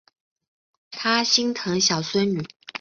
[0.89, 2.47] 他心疼小孙女